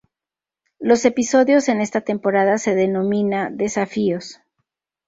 Los 0.79 1.05
episodios 1.05 1.69
en 1.69 1.79
esta 1.79 2.01
temporada 2.01 2.57
se 2.57 2.73
denomina 2.73 3.51
"Desafíos". 3.51 4.39